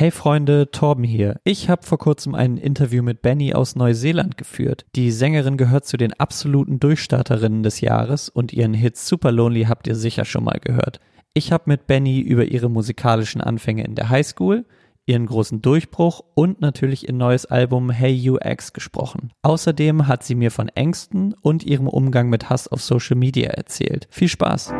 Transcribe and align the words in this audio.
Hey 0.00 0.10
Freunde, 0.10 0.70
Torben 0.70 1.04
hier. 1.04 1.38
Ich 1.44 1.68
habe 1.68 1.82
vor 1.82 1.98
kurzem 1.98 2.34
ein 2.34 2.56
Interview 2.56 3.02
mit 3.02 3.20
Benny 3.20 3.52
aus 3.52 3.76
Neuseeland 3.76 4.38
geführt. 4.38 4.86
Die 4.96 5.10
Sängerin 5.10 5.58
gehört 5.58 5.84
zu 5.84 5.98
den 5.98 6.14
absoluten 6.14 6.80
Durchstarterinnen 6.80 7.62
des 7.62 7.82
Jahres 7.82 8.30
und 8.30 8.54
ihren 8.54 8.72
Hit 8.72 8.96
Super 8.96 9.30
Lonely 9.30 9.64
habt 9.64 9.86
ihr 9.86 9.94
sicher 9.94 10.24
schon 10.24 10.44
mal 10.44 10.58
gehört. 10.58 11.00
Ich 11.34 11.52
habe 11.52 11.64
mit 11.66 11.86
Benny 11.86 12.18
über 12.18 12.46
ihre 12.46 12.70
musikalischen 12.70 13.42
Anfänge 13.42 13.84
in 13.84 13.94
der 13.94 14.08
Highschool, 14.08 14.64
ihren 15.04 15.26
großen 15.26 15.60
Durchbruch 15.60 16.24
und 16.34 16.62
natürlich 16.62 17.06
ihr 17.06 17.14
neues 17.14 17.44
Album 17.44 17.90
Hey 17.90 18.30
UX 18.30 18.72
gesprochen. 18.72 19.32
Außerdem 19.42 20.08
hat 20.08 20.24
sie 20.24 20.34
mir 20.34 20.50
von 20.50 20.70
Ängsten 20.70 21.34
und 21.42 21.62
ihrem 21.62 21.88
Umgang 21.88 22.30
mit 22.30 22.48
Hass 22.48 22.68
auf 22.68 22.80
Social 22.80 23.18
Media 23.18 23.50
erzählt. 23.50 24.08
Viel 24.10 24.28
Spaß! 24.28 24.72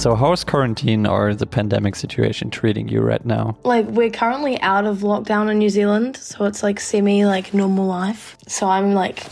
So, 0.00 0.14
how's 0.14 0.44
quarantine 0.44 1.06
or 1.06 1.34
the 1.34 1.44
pandemic 1.44 1.94
situation 1.94 2.48
treating 2.48 2.88
you 2.88 3.02
right 3.02 3.22
now? 3.22 3.58
Like, 3.64 3.84
we're 3.84 4.08
currently 4.08 4.58
out 4.62 4.86
of 4.86 5.00
lockdown 5.00 5.50
in 5.50 5.58
New 5.58 5.68
Zealand, 5.68 6.16
so 6.16 6.46
it's 6.46 6.62
like 6.62 6.80
semi 6.80 7.26
like 7.26 7.52
normal 7.52 7.86
life. 7.86 8.34
So, 8.48 8.66
I'm 8.66 8.94
like 8.94 9.26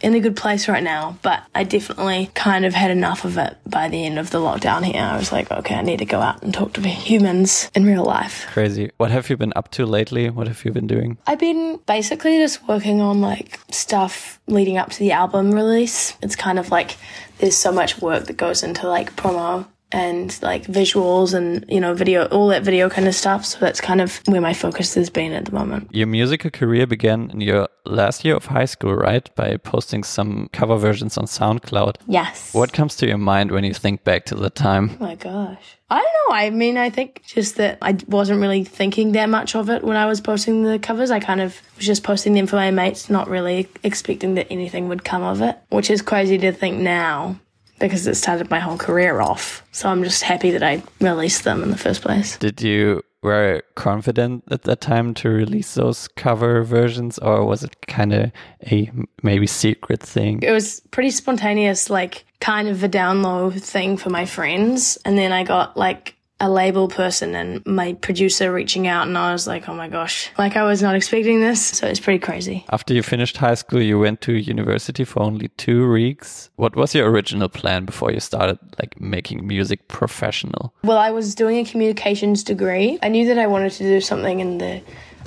in 0.00 0.14
a 0.14 0.20
good 0.20 0.34
place 0.34 0.68
right 0.68 0.82
now, 0.82 1.16
but 1.22 1.44
I 1.54 1.62
definitely 1.62 2.32
kind 2.34 2.64
of 2.64 2.74
had 2.74 2.90
enough 2.90 3.24
of 3.24 3.38
it 3.38 3.58
by 3.64 3.88
the 3.88 4.04
end 4.04 4.18
of 4.18 4.30
the 4.30 4.38
lockdown 4.38 4.84
here. 4.84 5.00
I 5.00 5.16
was 5.16 5.30
like, 5.30 5.52
okay, 5.52 5.76
I 5.76 5.82
need 5.82 6.00
to 6.00 6.04
go 6.04 6.18
out 6.18 6.42
and 6.42 6.52
talk 6.52 6.72
to 6.72 6.80
humans 6.80 7.70
in 7.76 7.84
real 7.84 8.04
life. 8.04 8.44
Crazy. 8.48 8.90
What 8.96 9.12
have 9.12 9.30
you 9.30 9.36
been 9.36 9.52
up 9.54 9.70
to 9.72 9.86
lately? 9.86 10.30
What 10.30 10.48
have 10.48 10.64
you 10.64 10.72
been 10.72 10.88
doing? 10.88 11.16
I've 11.28 11.38
been 11.38 11.78
basically 11.86 12.38
just 12.38 12.66
working 12.66 13.00
on 13.00 13.20
like 13.20 13.60
stuff 13.70 14.40
leading 14.48 14.78
up 14.78 14.90
to 14.90 14.98
the 14.98 15.12
album 15.12 15.52
release. 15.52 16.14
It's 16.22 16.34
kind 16.34 16.58
of 16.58 16.72
like 16.72 16.96
there's 17.38 17.56
so 17.56 17.70
much 17.70 18.02
work 18.02 18.24
that 18.24 18.36
goes 18.36 18.64
into 18.64 18.88
like 18.88 19.14
promo 19.14 19.64
and 19.92 20.38
like 20.42 20.64
visuals 20.64 21.32
and 21.32 21.64
you 21.68 21.80
know 21.80 21.94
video 21.94 22.26
all 22.26 22.48
that 22.48 22.62
video 22.62 22.90
kind 22.90 23.08
of 23.08 23.14
stuff. 23.14 23.44
So 23.44 23.58
that's 23.58 23.80
kind 23.80 24.00
of 24.00 24.20
where 24.26 24.40
my 24.40 24.52
focus 24.52 24.94
has 24.94 25.10
been 25.10 25.32
at 25.32 25.46
the 25.46 25.52
moment. 25.52 25.88
Your 25.94 26.06
musical 26.06 26.50
career 26.50 26.86
began 26.86 27.30
in 27.30 27.40
your 27.40 27.68
last 27.84 28.24
year 28.24 28.36
of 28.36 28.46
high 28.46 28.66
school 28.66 28.94
right? 28.94 29.34
By 29.34 29.56
posting 29.56 30.04
some 30.04 30.48
cover 30.52 30.76
versions 30.76 31.16
on 31.16 31.24
soundcloud. 31.24 31.96
Yes. 32.06 32.52
What 32.52 32.72
comes 32.72 32.96
to 32.96 33.06
your 33.06 33.18
mind 33.18 33.50
when 33.50 33.64
you 33.64 33.74
think 33.74 34.04
back 34.04 34.26
to 34.26 34.34
the 34.34 34.50
time? 34.50 34.96
Oh 35.00 35.04
my 35.04 35.14
gosh. 35.14 35.76
I 35.90 35.96
don't 35.96 36.28
know. 36.28 36.36
I 36.36 36.50
mean, 36.50 36.76
I 36.76 36.90
think 36.90 37.22
just 37.24 37.56
that 37.56 37.78
I 37.80 37.96
wasn't 38.08 38.42
really 38.42 38.62
thinking 38.62 39.12
that 39.12 39.30
much 39.30 39.54
of 39.54 39.70
it 39.70 39.82
when 39.82 39.96
I 39.96 40.04
was 40.04 40.20
posting 40.20 40.62
the 40.62 40.78
covers. 40.78 41.10
I 41.10 41.18
kind 41.18 41.40
of 41.40 41.58
was 41.76 41.86
just 41.86 42.02
posting 42.04 42.34
them 42.34 42.46
for 42.46 42.56
my 42.56 42.70
mates, 42.70 43.08
not 43.08 43.28
really 43.28 43.68
expecting 43.82 44.34
that 44.34 44.48
anything 44.50 44.88
would 44.88 45.02
come 45.02 45.22
of 45.22 45.40
it, 45.40 45.56
which 45.70 45.88
is 45.88 46.02
crazy 46.02 46.36
to 46.38 46.52
think 46.52 46.78
now 46.78 47.40
because 47.78 48.06
it 48.06 48.16
started 48.16 48.50
my 48.50 48.58
whole 48.58 48.78
career 48.78 49.20
off. 49.20 49.62
So 49.72 49.88
I'm 49.88 50.04
just 50.04 50.22
happy 50.22 50.50
that 50.50 50.62
I 50.62 50.82
released 51.00 51.44
them 51.44 51.62
in 51.62 51.70
the 51.70 51.78
first 51.78 52.02
place. 52.02 52.36
Did 52.38 52.60
you 52.60 53.02
were 53.22 53.62
confident 53.74 54.44
at 54.50 54.62
that 54.62 54.80
time 54.80 55.12
to 55.12 55.28
release 55.28 55.74
those 55.74 56.08
cover 56.08 56.62
versions 56.62 57.18
or 57.18 57.44
was 57.44 57.64
it 57.64 57.86
kind 57.86 58.12
of 58.12 58.30
a 58.70 58.90
maybe 59.22 59.46
secret 59.46 60.00
thing? 60.00 60.40
It 60.42 60.52
was 60.52 60.80
pretty 60.90 61.10
spontaneous 61.10 61.90
like 61.90 62.24
kind 62.40 62.68
of 62.68 62.84
a 62.84 62.88
down 62.88 63.22
low 63.22 63.50
thing 63.50 63.96
for 63.96 64.10
my 64.10 64.24
friends 64.24 64.98
and 65.04 65.18
then 65.18 65.32
I 65.32 65.42
got 65.42 65.76
like 65.76 66.14
a 66.40 66.48
label 66.48 66.86
person 66.86 67.34
and 67.34 67.66
my 67.66 67.94
producer 67.94 68.52
reaching 68.52 68.86
out 68.86 69.08
and 69.08 69.18
I 69.18 69.32
was 69.32 69.46
like, 69.46 69.68
oh 69.68 69.74
my 69.74 69.88
gosh, 69.88 70.30
like 70.38 70.56
I 70.56 70.62
was 70.62 70.80
not 70.80 70.94
expecting 70.94 71.40
this. 71.40 71.60
So 71.60 71.86
it's 71.86 71.98
pretty 71.98 72.20
crazy. 72.20 72.64
After 72.70 72.94
you 72.94 73.02
finished 73.02 73.36
high 73.36 73.54
school, 73.54 73.82
you 73.82 73.98
went 73.98 74.20
to 74.22 74.34
university 74.34 75.04
for 75.04 75.22
only 75.22 75.48
two 75.56 75.90
weeks. 75.90 76.50
What 76.56 76.76
was 76.76 76.94
your 76.94 77.10
original 77.10 77.48
plan 77.48 77.84
before 77.84 78.12
you 78.12 78.20
started 78.20 78.58
like 78.78 79.00
making 79.00 79.46
music 79.46 79.88
professional? 79.88 80.72
Well, 80.84 80.98
I 80.98 81.10
was 81.10 81.34
doing 81.34 81.58
a 81.58 81.64
communications 81.64 82.44
degree. 82.44 82.98
I 83.02 83.08
knew 83.08 83.26
that 83.26 83.38
I 83.38 83.48
wanted 83.48 83.72
to 83.72 83.82
do 83.82 84.00
something 84.00 84.38
in 84.38 84.58
the 84.58 84.80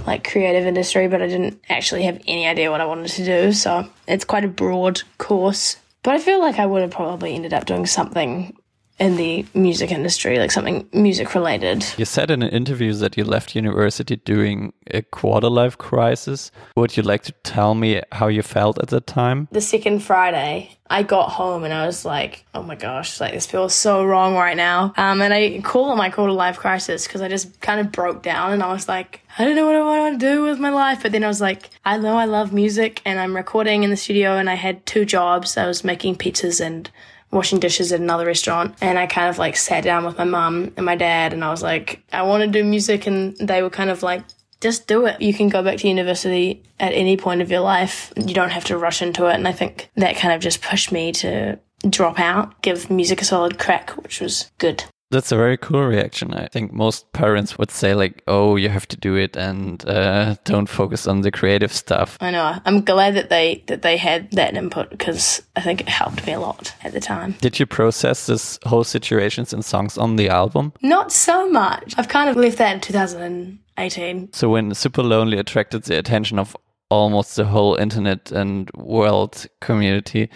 like 0.07 0.29
creative 0.29 0.65
industry, 0.65 1.09
but 1.09 1.21
I 1.21 1.27
didn't 1.27 1.61
actually 1.69 2.03
have 2.03 2.21
any 2.25 2.47
idea 2.47 2.71
what 2.71 2.79
I 2.81 2.85
wanted 2.85 3.09
to 3.09 3.25
do. 3.25 3.51
So 3.51 3.87
it's 4.07 4.23
quite 4.23 4.45
a 4.45 4.47
broad 4.47 5.01
course. 5.17 5.75
But 6.03 6.15
I 6.15 6.19
feel 6.19 6.39
like 6.39 6.57
I 6.57 6.65
would 6.65 6.81
have 6.81 6.91
probably 6.91 7.35
ended 7.35 7.53
up 7.53 7.65
doing 7.65 7.85
something 7.85 8.55
in 9.01 9.15
the 9.15 9.43
music 9.55 9.91
industry, 9.91 10.37
like 10.37 10.51
something 10.51 10.87
music 10.93 11.33
related. 11.33 11.83
You 11.97 12.05
said 12.05 12.29
in 12.29 12.43
an 12.43 12.49
interview 12.49 12.93
that 12.93 13.17
you 13.17 13.23
left 13.23 13.55
university 13.55 14.17
during 14.17 14.73
a 14.91 15.01
quarter 15.01 15.49
life 15.49 15.75
crisis. 15.75 16.51
Would 16.75 16.95
you 16.95 17.01
like 17.01 17.23
to 17.23 17.31
tell 17.43 17.73
me 17.73 17.99
how 18.11 18.27
you 18.27 18.43
felt 18.43 18.77
at 18.77 18.89
the 18.89 19.01
time? 19.01 19.47
The 19.51 19.59
second 19.59 20.03
Friday, 20.03 20.77
I 20.87 21.01
got 21.01 21.31
home 21.31 21.63
and 21.63 21.73
I 21.73 21.87
was 21.87 22.05
like, 22.05 22.45
oh 22.53 22.61
my 22.61 22.75
gosh, 22.75 23.19
like 23.19 23.33
this 23.33 23.47
feels 23.47 23.73
so 23.73 24.05
wrong 24.05 24.35
right 24.35 24.55
now. 24.55 24.93
Um, 24.97 25.19
and 25.23 25.33
I 25.33 25.61
call 25.61 25.91
it 25.91 25.95
my 25.95 26.11
quarter 26.11 26.33
life 26.33 26.59
crisis 26.59 27.07
because 27.07 27.21
I 27.21 27.27
just 27.27 27.59
kind 27.59 27.79
of 27.79 27.91
broke 27.91 28.21
down 28.21 28.53
and 28.53 28.61
I 28.61 28.71
was 28.71 28.87
like, 28.87 29.21
I 29.39 29.45
don't 29.45 29.55
know 29.55 29.65
what 29.65 29.75
I 29.75 29.81
want 29.81 30.19
to 30.19 30.25
do 30.33 30.43
with 30.43 30.59
my 30.59 30.69
life. 30.69 31.01
But 31.01 31.11
then 31.11 31.23
I 31.23 31.27
was 31.27 31.41
like, 31.41 31.71
I 31.83 31.97
know 31.97 32.17
I 32.17 32.25
love 32.25 32.53
music 32.53 33.01
and 33.03 33.19
I'm 33.19 33.35
recording 33.35 33.81
in 33.81 33.89
the 33.89 33.97
studio 33.97 34.37
and 34.37 34.47
I 34.47 34.55
had 34.55 34.85
two 34.85 35.05
jobs. 35.05 35.57
I 35.57 35.65
was 35.65 35.83
making 35.83 36.17
pizzas 36.17 36.63
and 36.63 36.91
washing 37.31 37.59
dishes 37.59 37.91
at 37.91 37.99
another 37.99 38.25
restaurant 38.25 38.75
and 38.81 38.99
I 38.99 39.07
kind 39.07 39.29
of 39.29 39.37
like 39.37 39.55
sat 39.55 39.83
down 39.83 40.05
with 40.05 40.17
my 40.17 40.25
mum 40.25 40.73
and 40.75 40.85
my 40.85 40.95
dad 40.95 41.33
and 41.33 41.43
I 41.43 41.49
was 41.49 41.63
like, 41.63 42.03
I 42.11 42.23
want 42.23 42.43
to 42.43 42.47
do 42.47 42.63
music 42.63 43.07
and 43.07 43.35
they 43.37 43.61
were 43.61 43.69
kind 43.69 43.89
of 43.89 44.03
like, 44.03 44.23
just 44.59 44.87
do 44.87 45.05
it. 45.07 45.21
You 45.21 45.33
can 45.33 45.49
go 45.49 45.63
back 45.63 45.79
to 45.79 45.87
university 45.87 46.61
at 46.79 46.93
any 46.93 47.17
point 47.17 47.41
of 47.41 47.49
your 47.49 47.61
life. 47.61 48.13
You 48.15 48.33
don't 48.33 48.51
have 48.51 48.65
to 48.65 48.77
rush 48.77 49.01
into 49.01 49.25
it. 49.27 49.33
And 49.33 49.47
I 49.47 49.51
think 49.51 49.89
that 49.95 50.17
kind 50.17 50.33
of 50.33 50.41
just 50.41 50.61
pushed 50.61 50.91
me 50.91 51.11
to 51.13 51.57
drop 51.89 52.19
out, 52.19 52.61
give 52.61 52.91
music 52.91 53.21
a 53.21 53.25
solid 53.25 53.57
crack, 53.57 53.91
which 53.91 54.21
was 54.21 54.51
good. 54.59 54.83
That's 55.11 55.31
a 55.31 55.35
very 55.35 55.57
cool 55.57 55.83
reaction. 55.83 56.33
I 56.33 56.47
think 56.47 56.71
most 56.71 57.11
parents 57.11 57.57
would 57.57 57.69
say 57.69 57.93
like, 57.93 58.23
"Oh, 58.27 58.55
you 58.55 58.69
have 58.69 58.87
to 58.87 58.97
do 58.97 59.15
it 59.15 59.35
and 59.35 59.83
uh, 59.87 60.35
don't 60.45 60.69
focus 60.69 61.05
on 61.07 61.21
the 61.21 61.31
creative 61.31 61.73
stuff." 61.73 62.17
I 62.21 62.31
know. 62.31 62.57
I'm 62.65 62.81
glad 62.81 63.15
that 63.15 63.29
they 63.29 63.63
that 63.67 63.81
they 63.81 63.97
had 63.97 64.31
that 64.31 64.55
input 64.55 64.89
because 64.89 65.41
I 65.55 65.61
think 65.61 65.81
it 65.81 65.89
helped 65.89 66.25
me 66.25 66.33
a 66.33 66.39
lot 66.39 66.73
at 66.83 66.93
the 66.93 67.01
time. 67.01 67.35
Did 67.41 67.59
you 67.59 67.65
process 67.65 68.25
this 68.25 68.57
whole 68.65 68.85
situations 68.85 69.53
in 69.53 69.61
songs 69.61 69.97
on 69.97 70.15
the 70.15 70.29
album? 70.29 70.71
Not 70.81 71.11
so 71.11 71.49
much. 71.49 71.93
I've 71.97 72.07
kind 72.07 72.29
of 72.29 72.37
left 72.37 72.57
that 72.57 72.73
in 72.75 72.79
2018. 72.79 74.33
So 74.33 74.49
when 74.49 74.71
Supalonely 74.71 75.37
attracted 75.39 75.83
the 75.83 75.97
attention 75.97 76.39
of 76.39 76.55
almost 76.89 77.35
the 77.35 77.45
whole 77.45 77.75
internet 77.75 78.31
and 78.31 78.69
world 78.75 79.47
community, 79.59 80.29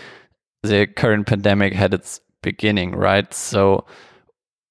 the 0.63 0.87
current 0.87 1.27
pandemic 1.27 1.73
had 1.73 1.93
its 1.93 2.19
beginning, 2.41 2.91
right? 2.91 3.33
So 3.33 3.85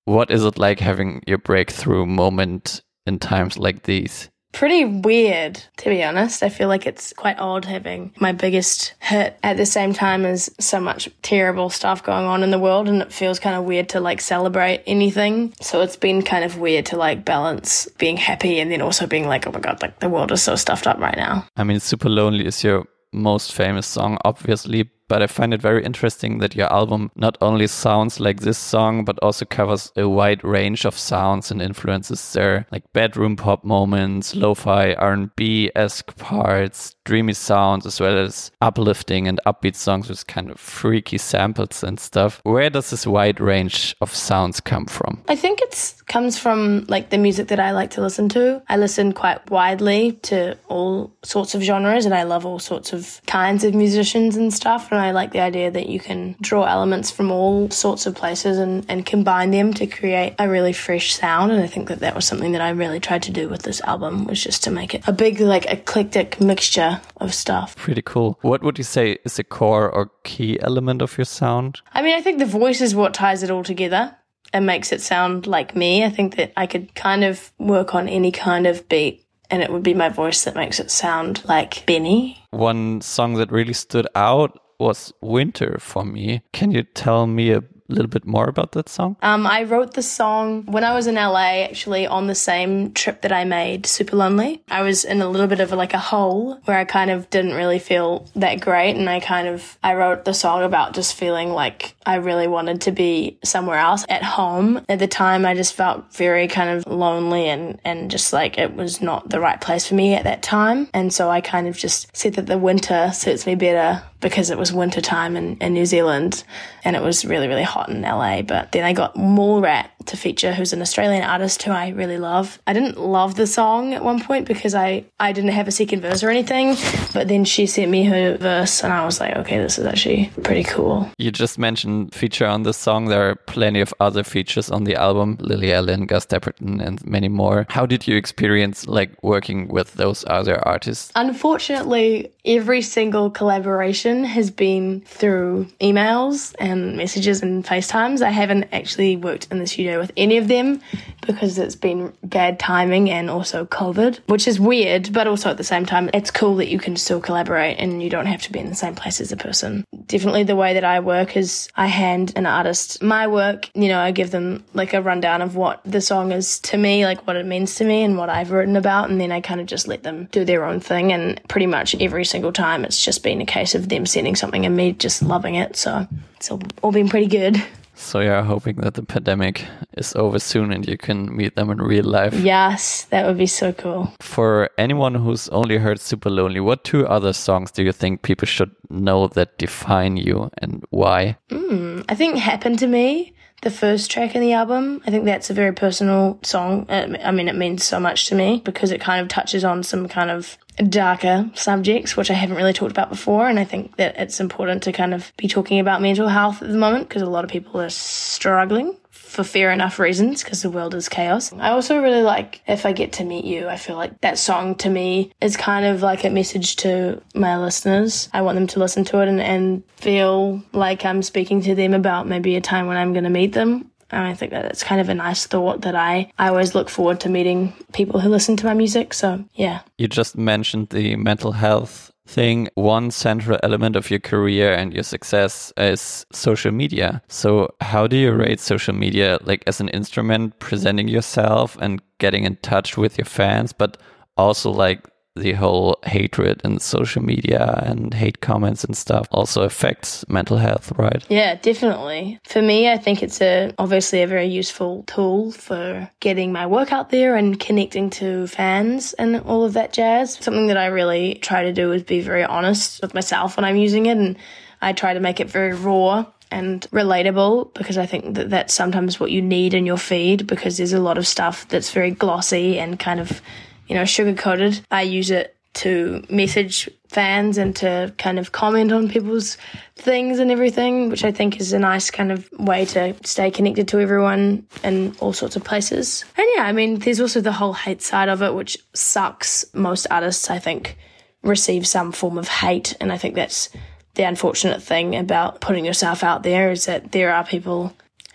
what 0.04 0.30
is 0.30 0.44
it 0.44 0.58
like 0.58 0.80
having 0.80 1.22
your 1.26 1.38
breakthrough 1.38 2.06
moment 2.06 2.82
in 3.06 3.18
times 3.18 3.58
like 3.58 3.84
these? 3.84 4.30
Pretty 4.52 4.84
weird, 4.84 5.60
to 5.78 5.90
be 5.90 6.04
honest. 6.04 6.44
I 6.44 6.48
feel 6.48 6.68
like 6.68 6.86
it's 6.86 7.12
quite 7.12 7.40
odd 7.40 7.64
having 7.64 8.12
my 8.20 8.30
biggest 8.30 8.94
hit 9.00 9.36
at 9.42 9.56
the 9.56 9.66
same 9.66 9.92
time 9.92 10.24
as 10.24 10.48
so 10.60 10.78
much 10.78 11.08
terrible 11.22 11.70
stuff 11.70 12.04
going 12.04 12.24
on 12.24 12.44
in 12.44 12.52
the 12.52 12.58
world, 12.60 12.88
and 12.88 13.02
it 13.02 13.12
feels 13.12 13.40
kind 13.40 13.56
of 13.56 13.64
weird 13.64 13.88
to 13.88 14.00
like 14.00 14.20
celebrate 14.20 14.84
anything. 14.86 15.52
So 15.60 15.80
it's 15.80 15.96
been 15.96 16.22
kind 16.22 16.44
of 16.44 16.58
weird 16.58 16.86
to 16.86 16.96
like 16.96 17.24
balance 17.24 17.88
being 17.98 18.16
happy 18.16 18.60
and 18.60 18.70
then 18.70 18.80
also 18.80 19.08
being 19.08 19.26
like, 19.26 19.44
oh 19.48 19.50
my 19.50 19.58
god, 19.58 19.82
like 19.82 19.98
the 19.98 20.08
world 20.08 20.30
is 20.30 20.44
so 20.44 20.54
stuffed 20.54 20.86
up 20.86 20.98
right 20.98 21.16
now. 21.16 21.48
I 21.56 21.64
mean, 21.64 21.78
Supalonely 21.78 22.44
is 22.44 22.62
your 22.62 22.86
most 23.12 23.54
famous 23.54 23.88
song, 23.88 24.18
obviously, 24.24 24.88
but 25.08 25.22
I 25.22 25.26
find 25.26 25.52
it 25.52 25.60
very 25.60 25.84
interesting 25.84 26.38
that 26.38 26.54
your 26.54 26.72
album 26.72 27.10
not 27.14 27.36
only 27.40 27.66
sounds 27.66 28.20
like 28.20 28.40
this 28.40 28.58
song, 28.58 29.04
but 29.04 29.18
also 29.20 29.44
covers 29.44 29.92
a 29.96 30.08
wide 30.08 30.42
range 30.44 30.84
of 30.84 30.96
sounds 30.96 31.50
and 31.50 31.60
influences 31.60 32.32
there, 32.32 32.66
like 32.72 32.92
bedroom 32.92 33.36
pop 33.36 33.64
moments, 33.64 34.34
lo-fi 34.34 34.94
R&B-esque 34.94 36.16
parts, 36.16 36.94
dreamy 37.04 37.34
sounds, 37.34 37.86
as 37.86 38.00
well 38.00 38.18
as 38.18 38.50
uplifting 38.60 39.28
and 39.28 39.40
upbeat 39.46 39.76
songs 39.76 40.08
with 40.08 40.26
kind 40.26 40.50
of 40.50 40.58
freaky 40.58 41.18
samples 41.18 41.82
and 41.82 42.00
stuff. 42.00 42.40
Where 42.44 42.70
does 42.70 42.90
this 42.90 43.06
wide 43.06 43.40
range 43.40 43.94
of 44.00 44.14
sounds 44.14 44.60
come 44.60 44.86
from? 44.86 45.22
I 45.28 45.36
think 45.36 45.60
it 45.60 45.94
comes 46.06 46.38
from 46.38 46.84
like 46.88 47.10
the 47.10 47.18
music 47.18 47.48
that 47.48 47.60
I 47.60 47.72
like 47.72 47.90
to 47.90 48.00
listen 48.00 48.28
to. 48.30 48.62
I 48.68 48.76
listen 48.76 49.12
quite 49.12 49.50
widely 49.50 50.12
to 50.22 50.56
all 50.68 51.12
sorts 51.22 51.54
of 51.54 51.62
genres 51.62 52.04
and 52.04 52.14
I 52.14 52.22
love 52.22 52.46
all 52.46 52.58
sorts 52.58 52.92
of 52.92 53.20
kinds 53.26 53.64
of 53.64 53.74
musicians 53.74 54.36
and 54.36 54.52
stuff 54.52 54.90
and 54.94 55.04
I 55.04 55.10
like 55.10 55.32
the 55.32 55.40
idea 55.40 55.70
that 55.70 55.88
you 55.88 56.00
can 56.00 56.36
draw 56.40 56.64
elements 56.64 57.10
from 57.10 57.30
all 57.30 57.70
sorts 57.70 58.06
of 58.06 58.14
places 58.14 58.58
and, 58.58 58.84
and 58.88 59.04
combine 59.04 59.50
them 59.50 59.74
to 59.74 59.86
create 59.86 60.34
a 60.38 60.48
really 60.48 60.72
fresh 60.72 61.14
sound. 61.14 61.52
And 61.52 61.62
I 61.62 61.66
think 61.66 61.88
that 61.88 62.00
that 62.00 62.14
was 62.14 62.26
something 62.26 62.52
that 62.52 62.60
I 62.60 62.70
really 62.70 63.00
tried 63.00 63.22
to 63.24 63.30
do 63.30 63.48
with 63.48 63.62
this 63.62 63.80
album 63.82 64.24
was 64.24 64.42
just 64.42 64.64
to 64.64 64.70
make 64.70 64.94
it 64.94 65.06
a 65.06 65.12
big, 65.12 65.40
like, 65.40 65.66
eclectic 65.66 66.40
mixture 66.40 67.00
of 67.18 67.34
stuff. 67.34 67.76
Pretty 67.76 68.02
cool. 68.02 68.38
What 68.42 68.62
would 68.62 68.78
you 68.78 68.84
say 68.84 69.18
is 69.24 69.36
the 69.36 69.44
core 69.44 69.90
or 69.90 70.10
key 70.24 70.60
element 70.60 71.02
of 71.02 71.18
your 71.18 71.24
sound? 71.24 71.80
I 71.92 72.02
mean, 72.02 72.16
I 72.16 72.20
think 72.20 72.38
the 72.38 72.46
voice 72.46 72.80
is 72.80 72.94
what 72.94 73.14
ties 73.14 73.42
it 73.42 73.50
all 73.50 73.64
together 73.64 74.16
and 74.52 74.66
makes 74.66 74.92
it 74.92 75.00
sound 75.00 75.46
like 75.46 75.74
me. 75.74 76.04
I 76.04 76.10
think 76.10 76.36
that 76.36 76.52
I 76.56 76.66
could 76.66 76.94
kind 76.94 77.24
of 77.24 77.52
work 77.58 77.94
on 77.94 78.08
any 78.08 78.30
kind 78.30 78.66
of 78.66 78.88
beat 78.88 79.24
and 79.50 79.62
it 79.62 79.70
would 79.70 79.82
be 79.82 79.94
my 79.94 80.08
voice 80.08 80.44
that 80.44 80.54
makes 80.54 80.80
it 80.80 80.90
sound 80.90 81.44
like 81.44 81.84
BENEE. 81.86 82.38
One 82.50 83.00
song 83.00 83.34
that 83.34 83.52
really 83.52 83.72
stood 83.72 84.08
out 84.14 84.58
was 84.78 85.12
winter 85.20 85.78
for 85.80 86.04
me. 86.04 86.42
Can 86.52 86.70
you 86.70 86.82
tell 86.82 87.26
me 87.26 87.50
a 87.52 87.62
little 87.88 88.08
bit 88.08 88.24
more 88.24 88.48
about 88.48 88.72
that 88.72 88.88
song? 88.88 89.16
Um, 89.22 89.46
I 89.46 89.64
wrote 89.64 89.94
the 89.94 90.02
song 90.02 90.64
when 90.66 90.84
I 90.84 90.94
was 90.94 91.06
in 91.06 91.16
LA, 91.16 91.64
actually, 91.64 92.06
on 92.06 92.26
the 92.26 92.34
same 92.34 92.92
trip 92.92 93.22
that 93.22 93.32
I 93.32 93.44
made 93.44 93.84
Supalonely. 93.84 94.60
I 94.68 94.82
was 94.82 95.04
in 95.04 95.20
a 95.20 95.28
little 95.28 95.46
bit 95.46 95.60
of 95.60 95.72
a, 95.72 95.76
like 95.76 95.94
a 95.94 95.98
hole 95.98 96.60
where 96.64 96.78
I 96.78 96.84
kind 96.84 97.10
of 97.10 97.28
didn't 97.30 97.54
really 97.54 97.78
feel 97.78 98.28
that 98.36 98.60
great. 98.60 98.96
And 98.96 99.08
I 99.08 99.20
kind 99.20 99.48
of, 99.48 99.78
I 99.82 99.94
wrote 99.94 100.24
the 100.24 100.34
song 100.34 100.62
about 100.62 100.94
just 100.94 101.14
feeling 101.14 101.50
like 101.50 101.94
I 102.06 102.16
really 102.16 102.46
wanted 102.46 102.82
to 102.82 102.92
be 102.92 103.38
somewhere 103.44 103.78
else 103.78 104.04
at 104.08 104.22
home. 104.22 104.84
At 104.88 104.98
the 104.98 105.08
time, 105.08 105.44
I 105.44 105.54
just 105.54 105.74
felt 105.74 106.12
very 106.14 106.48
kind 106.48 106.70
of 106.70 106.86
lonely 106.86 107.48
and, 107.48 107.80
and 107.84 108.10
just 108.10 108.32
like 108.32 108.58
it 108.58 108.74
was 108.74 109.00
not 109.00 109.28
the 109.28 109.40
right 109.40 109.60
place 109.60 109.86
for 109.86 109.94
me 109.94 110.14
at 110.14 110.24
that 110.24 110.42
time. 110.42 110.88
And 110.94 111.12
so 111.12 111.30
I 111.30 111.40
kind 111.40 111.68
of 111.68 111.76
just 111.76 112.14
said 112.16 112.34
that 112.34 112.46
the 112.46 112.58
winter 112.58 113.10
suits 113.12 113.46
me 113.46 113.54
better 113.54 114.02
because 114.24 114.48
it 114.48 114.56
was 114.56 114.72
winter 114.72 115.02
time 115.02 115.36
in, 115.36 115.54
in 115.58 115.74
New 115.74 115.84
Zealand 115.84 116.44
and 116.82 116.96
it 116.96 117.02
was 117.02 117.26
really, 117.26 117.46
really 117.46 117.62
hot 117.62 117.90
in 117.90 118.00
LA. 118.00 118.40
But 118.40 118.72
then 118.72 118.82
I 118.82 118.94
got 118.94 119.14
Mallrat 119.16 119.90
to 120.06 120.16
feature, 120.16 120.52
who's 120.52 120.72
an 120.72 120.82
Australian 120.82 121.22
artist 121.22 121.62
who 121.62 121.70
I 121.70 121.88
really 121.88 122.18
love. 122.18 122.58
I 122.66 122.72
didn't 122.72 122.98
love 122.98 123.34
the 123.34 123.46
song 123.46 123.94
at 123.94 124.04
one 124.04 124.20
point 124.20 124.46
because 124.46 124.74
I, 124.74 125.04
I 125.20 125.32
didn't 125.32 125.50
have 125.50 125.68
a 125.68 125.70
second 125.70 126.00
verse 126.00 126.22
or 126.22 126.30
anything, 126.30 126.76
but 127.12 127.28
then 127.28 127.44
she 127.44 127.66
sent 127.66 127.90
me 127.90 128.04
her 128.04 128.36
verse 128.36 128.82
and 128.82 128.92
I 128.92 129.04
was 129.04 129.20
like, 129.20 129.36
okay, 129.36 129.58
this 129.58 129.78
is 129.78 129.86
actually 129.86 130.30
pretty 130.42 130.64
cool. 130.64 131.10
You 131.18 131.30
just 131.30 131.58
mentioned 131.58 132.14
feature 132.14 132.46
on 132.46 132.62
the 132.62 132.72
song. 132.72 133.06
There 133.06 133.30
are 133.30 133.34
plenty 133.34 133.80
of 133.80 133.92
other 134.00 134.24
features 134.24 134.70
on 134.70 134.84
the 134.84 134.96
album, 134.96 135.36
Lily 135.40 135.72
Allen, 135.72 136.06
Gus 136.06 136.26
Dapperton, 136.26 136.84
and 136.84 137.04
many 137.06 137.28
more. 137.28 137.66
How 137.68 137.86
did 137.86 138.06
you 138.06 138.16
experience 138.16 138.86
like 138.86 139.10
working 139.22 139.68
with 139.68 139.94
those 139.94 140.24
other 140.28 140.56
artists? 140.66 141.12
Unfortunately, 141.14 142.32
every 142.44 142.82
single 142.82 143.30
collaboration 143.30 144.24
has 144.24 144.50
been 144.50 145.00
through 145.02 145.66
emails 145.80 146.54
and 146.58 146.96
messages 146.96 147.42
and 147.42 147.64
FaceTimes. 147.64 148.22
I 148.22 148.30
haven't 148.30 148.64
actually 148.72 149.16
worked 149.16 149.48
in 149.50 149.58
the 149.58 149.66
studio 149.66 149.93
with 149.98 150.12
any 150.16 150.36
of 150.36 150.48
them 150.48 150.80
because 151.26 151.58
it's 151.58 151.76
been 151.76 152.12
bad 152.22 152.58
timing 152.58 153.10
and 153.10 153.30
also 153.30 153.64
COVID, 153.64 154.20
which 154.26 154.46
is 154.46 154.60
weird, 154.60 155.12
but 155.12 155.26
also 155.26 155.50
at 155.50 155.56
the 155.56 155.64
same 155.64 155.86
time, 155.86 156.10
it's 156.12 156.30
cool 156.30 156.56
that 156.56 156.68
you 156.68 156.78
can 156.78 156.96
still 156.96 157.20
collaborate 157.20 157.78
and 157.78 158.02
you 158.02 158.10
don't 158.10 158.26
have 158.26 158.42
to 158.42 158.52
be 158.52 158.58
in 158.58 158.68
the 158.68 158.74
same 158.74 158.94
place 158.94 159.20
as 159.20 159.32
a 159.32 159.36
person. 159.36 159.84
Definitely 160.06 160.44
the 160.44 160.56
way 160.56 160.74
that 160.74 160.84
I 160.84 161.00
work 161.00 161.36
is 161.36 161.68
I 161.76 161.86
hand 161.86 162.32
an 162.36 162.46
artist 162.46 163.02
my 163.02 163.26
work, 163.26 163.70
you 163.74 163.88
know, 163.88 164.00
I 164.00 164.10
give 164.10 164.30
them 164.30 164.64
like 164.74 164.94
a 164.94 165.02
rundown 165.02 165.42
of 165.42 165.56
what 165.56 165.80
the 165.84 166.00
song 166.00 166.32
is 166.32 166.58
to 166.60 166.76
me, 166.76 167.04
like 167.04 167.26
what 167.26 167.36
it 167.36 167.46
means 167.46 167.76
to 167.76 167.84
me 167.84 168.02
and 168.02 168.16
what 168.16 168.28
I've 168.28 168.50
written 168.50 168.76
about, 168.76 169.10
and 169.10 169.20
then 169.20 169.32
I 169.32 169.40
kind 169.40 169.60
of 169.60 169.66
just 169.66 169.88
let 169.88 170.02
them 170.02 170.28
do 170.32 170.44
their 170.44 170.64
own 170.64 170.80
thing. 170.80 171.12
And 171.12 171.40
pretty 171.48 171.66
much 171.66 171.94
every 172.00 172.24
single 172.24 172.52
time, 172.52 172.84
it's 172.84 173.02
just 173.02 173.22
been 173.22 173.40
a 173.40 173.46
case 173.46 173.74
of 173.74 173.88
them 173.88 174.06
sending 174.06 174.36
something 174.36 174.66
and 174.66 174.76
me 174.76 174.92
just 174.92 175.22
loving 175.22 175.54
it. 175.54 175.76
So 175.76 176.06
it's 176.36 176.50
all, 176.50 176.60
all 176.82 176.92
been 176.92 177.08
pretty 177.08 177.28
good. 177.28 177.62
So 177.94 178.20
you're 178.20 178.42
hoping 178.42 178.76
that 178.76 178.94
the 178.94 179.02
pandemic 179.02 179.64
is 179.96 180.14
over 180.16 180.38
soon 180.38 180.72
and 180.72 180.86
you 180.86 180.96
can 180.96 181.34
meet 181.34 181.56
them 181.56 181.70
in 181.70 181.80
real 181.80 182.04
life. 182.04 182.34
Yes, 182.34 183.04
that 183.10 183.26
would 183.26 183.38
be 183.38 183.46
so 183.46 183.72
cool. 183.72 184.12
For 184.20 184.70
anyone 184.78 185.14
who's 185.14 185.48
only 185.50 185.78
heard 185.78 185.98
Supalonely, 185.98 186.62
what 186.62 186.84
two 186.84 187.06
other 187.06 187.32
songs 187.32 187.70
do 187.70 187.82
you 187.82 187.92
think 187.92 188.22
people 188.22 188.46
should 188.46 188.72
know 188.90 189.28
that 189.28 189.58
define 189.58 190.16
you 190.16 190.50
and 190.58 190.84
why? 190.90 191.36
Mm, 191.50 192.04
I 192.08 192.14
think 192.14 192.36
Happened 192.38 192.78
to 192.80 192.86
Me, 192.86 193.32
the 193.62 193.70
first 193.70 194.10
track 194.10 194.34
in 194.34 194.40
the 194.40 194.52
album, 194.52 195.02
I 195.06 195.10
think 195.10 195.24
that's 195.24 195.50
a 195.50 195.54
very 195.54 195.72
personal 195.72 196.38
song. 196.42 196.86
Uh, 196.88 197.16
I 197.24 197.30
mean, 197.30 197.48
it 197.48 197.56
means 197.56 197.82
so 197.82 197.98
much 197.98 198.26
to 198.26 198.34
me 198.34 198.60
because 198.64 198.90
it 198.90 199.00
kind 199.00 199.22
of 199.22 199.28
touches 199.28 199.64
on 199.64 199.82
some 199.82 200.06
kind 200.08 200.30
of 200.30 200.58
darker 200.88 201.50
subjects, 201.54 202.16
which 202.16 202.30
I 202.30 202.34
haven't 202.34 202.56
really 202.56 202.72
talked 202.72 202.90
about 202.90 203.08
before. 203.08 203.48
And 203.48 203.58
I 203.58 203.64
think 203.64 203.96
that 203.96 204.16
it's 204.18 204.40
important 204.40 204.82
to 204.84 204.92
kind 204.92 205.14
of 205.14 205.32
be 205.36 205.48
talking 205.48 205.78
about 205.80 206.02
mental 206.02 206.28
health 206.28 206.62
at 206.62 206.68
the 206.68 206.78
moment 206.78 207.08
because 207.08 207.22
a 207.22 207.26
lot 207.26 207.44
of 207.44 207.50
people 207.50 207.80
are 207.80 207.90
struggling 207.90 208.96
for 209.34 209.44
fair 209.44 209.70
enough 209.70 209.98
reasons 209.98 210.42
because 210.42 210.62
the 210.62 210.70
world 210.70 210.94
is 210.94 211.08
chaos. 211.08 211.52
I 211.52 211.70
also 211.70 212.00
really 212.00 212.22
like 212.22 212.62
If 212.66 212.86
I 212.86 212.92
Get 212.92 213.12
to 213.14 213.24
Meet 213.24 213.44
You. 213.44 213.68
I 213.68 213.76
feel 213.76 213.96
like 213.96 214.20
that 214.20 214.38
song 214.38 214.74
to 214.76 214.88
me 214.88 215.32
is 215.40 215.56
kind 215.56 215.84
of 215.84 216.02
like 216.02 216.24
a 216.24 216.30
message 216.30 216.76
to 216.76 217.20
my 217.34 217.58
listeners. 217.58 218.28
I 218.32 218.42
want 218.42 218.56
them 218.56 218.66
to 218.68 218.78
listen 218.78 219.04
to 219.04 219.20
it 219.20 219.28
and, 219.28 219.40
and 219.40 219.82
feel 219.96 220.62
like 220.72 221.04
I'm 221.04 221.22
speaking 221.22 221.60
to 221.62 221.74
them 221.74 221.94
about 221.94 222.28
maybe 222.28 222.56
a 222.56 222.60
time 222.60 222.86
when 222.86 222.96
I'm 222.96 223.12
going 223.12 223.24
to 223.24 223.30
meet 223.30 223.52
them 223.52 223.90
and 224.10 224.24
I 224.24 224.34
think 224.34 224.52
that 224.52 224.66
it's 224.66 224.84
kind 224.84 225.00
of 225.00 225.08
a 225.08 225.14
nice 225.14 225.46
thought 225.46 225.82
that 225.82 225.96
I, 225.96 226.30
I 226.38 226.48
always 226.48 226.74
look 226.74 226.88
forward 226.88 227.20
to 227.20 227.28
meeting 227.28 227.72
people 227.92 228.20
who 228.20 228.28
listen 228.28 228.56
to 228.58 228.66
my 228.66 228.74
music. 228.74 229.12
So, 229.12 229.44
yeah. 229.54 229.80
You 229.98 230.08
just 230.08 230.36
mentioned 230.36 230.90
the 230.90 231.16
mental 231.16 231.52
health 231.52 232.12
thing. 232.26 232.68
One 232.74 233.10
central 233.10 233.58
element 233.62 233.96
of 233.96 234.10
your 234.10 234.20
career 234.20 234.72
and 234.72 234.92
your 234.92 235.02
success 235.02 235.72
is 235.76 236.26
social 236.32 236.72
media. 236.72 237.22
So, 237.28 237.74
how 237.80 238.06
do 238.06 238.16
you 238.16 238.32
rate 238.32 238.60
social 238.60 238.94
media 238.94 239.38
like 239.42 239.62
as 239.66 239.80
an 239.80 239.88
instrument 239.90 240.58
presenting 240.58 241.08
yourself 241.08 241.76
and 241.80 242.00
getting 242.18 242.44
in 242.44 242.56
touch 242.56 242.96
with 242.96 243.18
your 243.18 243.26
fans, 243.26 243.72
but 243.72 243.98
also 244.36 244.70
like 244.70 245.00
the 245.36 245.52
whole 245.52 245.98
hatred 246.04 246.60
and 246.62 246.80
social 246.80 247.22
media 247.22 247.82
and 247.84 248.14
hate 248.14 248.40
comments 248.40 248.84
and 248.84 248.96
stuff 248.96 249.26
also 249.32 249.62
affects 249.62 250.24
mental 250.28 250.58
health, 250.58 250.92
right? 250.96 251.24
Yeah, 251.28 251.56
definitely. 251.56 252.38
For 252.44 252.62
me, 252.62 252.88
I 252.90 252.98
think 252.98 253.22
it's 253.22 253.40
a 253.42 253.74
obviously 253.78 254.22
a 254.22 254.28
very 254.28 254.46
useful 254.46 255.02
tool 255.08 255.50
for 255.50 256.08
getting 256.20 256.52
my 256.52 256.66
work 256.66 256.92
out 256.92 257.10
there 257.10 257.34
and 257.34 257.58
connecting 257.58 258.10
to 258.10 258.46
fans 258.46 259.12
and 259.14 259.40
all 259.40 259.64
of 259.64 259.72
that 259.72 259.92
jazz. 259.92 260.34
Something 260.40 260.68
that 260.68 260.76
I 260.76 260.86
really 260.86 261.34
try 261.36 261.64
to 261.64 261.72
do 261.72 261.90
is 261.90 262.04
be 262.04 262.20
very 262.20 262.44
honest 262.44 263.02
with 263.02 263.12
myself 263.12 263.56
when 263.56 263.64
I'm 263.64 263.76
using 263.76 264.06
it 264.06 264.16
and 264.16 264.36
I 264.80 264.92
try 264.92 265.14
to 265.14 265.20
make 265.20 265.40
it 265.40 265.50
very 265.50 265.74
raw 265.74 266.26
and 266.52 266.82
relatable 266.92 267.74
because 267.74 267.98
I 267.98 268.06
think 268.06 268.36
that 268.36 268.50
that's 268.50 268.72
sometimes 268.72 269.18
what 269.18 269.32
you 269.32 269.42
need 269.42 269.74
in 269.74 269.86
your 269.86 269.96
feed 269.96 270.46
because 270.46 270.76
there's 270.76 270.92
a 270.92 271.00
lot 271.00 271.18
of 271.18 271.26
stuff 271.26 271.66
that's 271.66 271.90
very 271.90 272.12
glossy 272.12 272.78
and 272.78 273.00
kind 273.00 273.18
of 273.18 273.42
you 273.88 273.94
know, 273.94 274.04
sugar 274.04 274.34
coated. 274.34 274.80
I 274.90 275.02
use 275.02 275.30
it 275.30 275.56
to 275.74 276.24
message 276.30 276.88
fans 277.08 277.58
and 277.58 277.74
to 277.76 278.12
kind 278.18 278.38
of 278.38 278.52
comment 278.52 278.92
on 278.92 279.08
people's 279.08 279.56
things 279.96 280.38
and 280.38 280.50
everything, 280.50 281.10
which 281.10 281.24
I 281.24 281.32
think 281.32 281.60
is 281.60 281.72
a 281.72 281.78
nice 281.78 282.10
kind 282.10 282.32
of 282.32 282.48
way 282.52 282.84
to 282.86 283.14
stay 283.24 283.50
connected 283.50 283.88
to 283.88 284.00
everyone 284.00 284.66
in 284.82 285.14
all 285.20 285.32
sorts 285.32 285.56
of 285.56 285.64
places. 285.64 286.24
And 286.36 286.46
yeah, 286.56 286.64
I 286.64 286.72
mean, 286.72 286.98
there's 286.98 287.20
also 287.20 287.40
the 287.40 287.52
whole 287.52 287.72
hate 287.72 288.02
side 288.02 288.28
of 288.28 288.42
it, 288.42 288.54
which 288.54 288.78
sucks. 288.94 289.64
Most 289.74 290.06
artists, 290.10 290.50
I 290.50 290.58
think, 290.58 290.96
receive 291.42 291.86
some 291.86 292.12
form 292.12 292.38
of 292.38 292.48
hate. 292.48 292.96
And 293.00 293.12
I 293.12 293.18
think 293.18 293.34
that's 293.34 293.68
the 294.14 294.24
unfortunate 294.24 294.82
thing 294.82 295.16
about 295.16 295.60
putting 295.60 295.84
yourself 295.84 296.22
out 296.22 296.42
there 296.42 296.70
is 296.70 296.86
that 296.86 297.12
there 297.12 297.34
are 297.34 297.44
people 297.44 297.92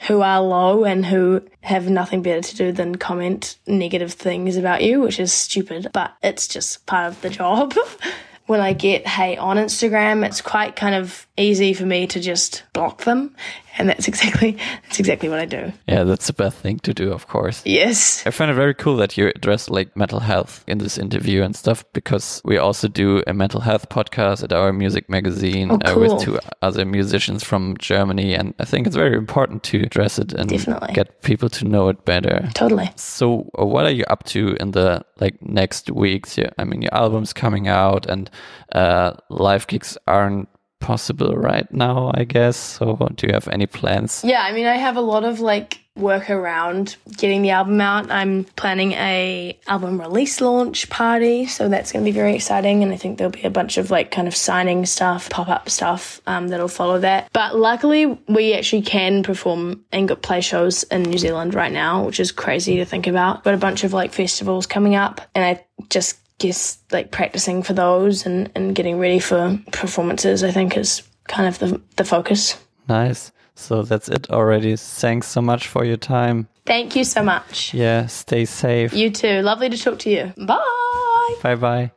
who 0.07 0.21
are 0.21 0.41
low 0.41 0.85
and 0.85 1.05
who 1.05 1.41
have 1.61 1.89
nothing 1.89 2.21
better 2.21 2.41
to 2.41 2.55
do 2.55 2.71
than 2.71 2.95
comment 2.95 3.57
negative 3.67 4.13
things 4.13 4.55
about 4.55 4.83
you, 4.83 5.01
which 5.01 5.19
is 5.19 5.33
stupid, 5.33 5.89
but 5.93 6.15
it's 6.23 6.47
just 6.47 6.85
part 6.85 7.07
of 7.07 7.21
the 7.21 7.29
job. 7.29 7.75
when 8.49 8.61
I 8.61 8.73
get 8.73 9.05
hate 9.05 9.37
on 9.37 9.57
Instagram, 9.57 10.25
it's 10.25 10.41
quite 10.41 10.75
kind 10.75 10.95
of 10.95 11.27
easy 11.39 11.73
for 11.73 11.85
me 11.85 12.07
to 12.07 12.19
just 12.19 12.63
block 12.73 13.03
them. 13.03 13.35
And 13.77 13.87
that's 13.87 14.07
exactly 14.09 14.57
that's 14.83 14.99
exactly 14.99 15.29
what 15.29 15.39
I 15.39 15.45
do. 15.45 15.71
Yeah, 15.87 16.03
that's 16.03 16.27
the 16.27 16.33
best 16.33 16.57
thing 16.57 16.79
to 16.79 16.93
do, 16.93 17.13
of 17.13 17.27
course. 17.27 17.61
Yes. 17.65 18.25
I 18.25 18.31
find 18.31 18.51
it 18.51 18.55
very 18.55 18.73
cool 18.73 18.97
that 18.97 19.17
you 19.17 19.31
address 19.33 19.69
like 19.69 19.95
mental 19.95 20.19
health 20.19 20.65
in 20.67 20.79
this 20.79 20.97
interview 20.97 21.43
and 21.43 21.55
stuff 21.55 21.85
because 21.93 22.41
we 22.43 22.57
also 22.57 22.89
do 22.89 23.23
a 23.25 23.33
mental 23.33 23.61
health 23.61 23.87
podcast 23.87 24.43
at 24.43 24.51
our 24.51 24.73
music 24.73 25.09
magazine 25.09 25.71
oh, 25.71 25.77
cool. 25.77 26.03
uh, 26.03 26.15
with 26.15 26.21
two 26.21 26.39
other 26.61 26.83
musicians 26.83 27.43
from 27.43 27.77
Germany, 27.77 28.33
and 28.33 28.53
I 28.59 28.65
think 28.65 28.85
it's 28.85 28.95
very 28.95 29.15
important 29.15 29.63
to 29.63 29.81
address 29.81 30.19
it 30.19 30.33
and 30.33 30.49
Definitely. 30.49 30.93
get 30.93 31.21
people 31.21 31.49
to 31.49 31.65
know 31.65 31.87
it 31.89 32.03
better. 32.03 32.49
Totally. 32.53 32.91
So, 32.97 33.49
uh, 33.57 33.65
what 33.65 33.85
are 33.85 33.91
you 33.91 34.03
up 34.09 34.23
to 34.25 34.57
in 34.59 34.71
the 34.71 35.05
like 35.21 35.41
next 35.41 35.89
weeks? 35.89 36.37
Yeah, 36.37 36.49
I 36.57 36.65
mean, 36.65 36.81
your 36.81 36.93
album's 36.93 37.31
coming 37.31 37.67
out, 37.67 38.05
and 38.07 38.29
uh, 38.73 39.13
live 39.29 39.67
gigs 39.67 39.97
aren't 40.05 40.49
possible 40.79 41.35
right 41.35 41.71
now, 41.73 42.11
I 42.13 42.23
guess. 42.23 42.57
So, 42.57 43.09
do 43.15 43.27
you 43.27 43.33
have 43.33 43.47
any 43.47 43.67
plans? 43.67 44.21
Yeah, 44.23 44.41
I 44.41 44.51
mean, 44.51 44.65
I 44.65 44.75
have 44.75 44.97
a 44.97 45.01
lot 45.01 45.23
of 45.23 45.39
like 45.39 45.79
work 45.99 46.29
around 46.29 46.95
getting 47.17 47.41
the 47.41 47.51
album 47.51 47.79
out. 47.81 48.09
I'm 48.09 48.45
planning 48.55 48.93
a 48.93 49.57
album 49.67 49.99
release 49.99 50.41
launch 50.41 50.89
party, 50.89 51.45
so 51.45 51.69
that's 51.69 51.91
going 51.91 52.03
to 52.03 52.09
be 52.09 52.15
very 52.15 52.35
exciting. 52.35 52.83
And 52.83 52.91
I 52.91 52.95
think 52.95 53.17
there'll 53.17 53.31
be 53.31 53.43
a 53.43 53.49
bunch 53.49 53.77
of 53.77 53.91
like 53.91 54.11
kind 54.11 54.27
of 54.27 54.35
signing 54.35 54.85
stuff, 54.85 55.29
pop 55.29 55.49
up 55.49 55.69
stuff 55.69 56.21
um, 56.25 56.47
that'll 56.47 56.67
follow 56.67 56.99
that. 56.99 57.29
But 57.33 57.57
luckily, 57.57 58.05
we 58.27 58.53
actually 58.53 58.81
can 58.81 59.23
perform 59.23 59.83
and 59.91 60.09
play 60.21 60.41
shows 60.41 60.83
in 60.83 61.03
New 61.03 61.17
Zealand 61.17 61.53
right 61.53 61.71
now, 61.71 62.05
which 62.05 62.19
is 62.19 62.31
crazy 62.31 62.77
to 62.77 62.85
think 62.85 63.07
about. 63.07 63.43
Got 63.43 63.53
a 63.53 63.57
bunch 63.57 63.83
of 63.83 63.93
like 63.93 64.13
festivals 64.13 64.65
coming 64.65 64.95
up, 64.95 65.21
and 65.35 65.43
I 65.43 65.65
just 65.89 66.17
guess 66.39 66.79
like 66.91 67.11
practicing 67.11 67.63
for 67.63 67.73
those 67.73 68.25
and, 68.25 68.49
and 68.55 68.75
getting 68.75 68.97
ready 68.97 69.19
for 69.19 69.59
performances, 69.71 70.43
I 70.43 70.51
think 70.51 70.77
is 70.77 71.03
kind 71.27 71.47
of 71.47 71.59
the, 71.59 71.81
the 71.95 72.03
focus. 72.03 72.57
Nice. 72.87 73.31
So 73.55 73.83
that's 73.83 74.09
it 74.09 74.29
already. 74.29 74.75
Thanks 74.77 75.27
so 75.27 75.41
much 75.41 75.67
for 75.67 75.83
your 75.85 75.97
time. 75.97 76.47
Thank 76.65 76.95
you 76.95 77.03
so 77.03 77.21
much. 77.23 77.73
Yeah, 77.73 78.05
stay 78.07 78.45
safe. 78.45 78.93
You 78.93 79.09
too. 79.09 79.41
Lovely 79.41 79.69
to 79.69 79.77
talk 79.77 79.99
to 79.99 80.09
you. 80.09 80.33
Bye. 80.37 81.35
Bye 81.43 81.55
bye. 81.55 81.91